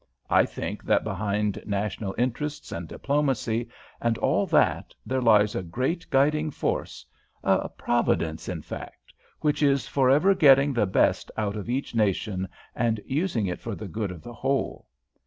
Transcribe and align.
I 0.31 0.45
think 0.45 0.83
that 0.85 1.03
behind 1.03 1.61
national 1.63 2.15
interests 2.17 2.71
and 2.71 2.87
diplomacy 2.87 3.69
and 4.01 4.17
all 4.17 4.47
that 4.47 4.95
there 5.05 5.21
lies 5.21 5.53
a 5.53 5.61
great 5.61 6.09
guiding 6.09 6.49
force, 6.49 7.05
a 7.43 7.69
Providence, 7.69 8.49
in 8.49 8.63
fact, 8.63 9.13
which 9.41 9.61
is 9.61 9.87
for 9.87 10.09
ever 10.09 10.33
getting 10.33 10.73
the 10.73 10.87
best 10.87 11.29
out 11.37 11.55
of 11.55 11.69
each 11.69 11.93
nation 11.93 12.49
and 12.75 12.99
using 13.05 13.45
it 13.45 13.59
for 13.61 13.75
the 13.75 13.87
good 13.87 14.09
of 14.09 14.23
the 14.23 14.33
whole. 14.33 14.87